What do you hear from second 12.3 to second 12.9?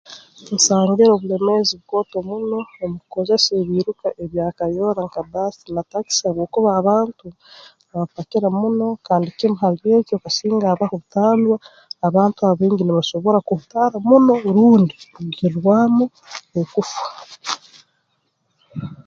abaingi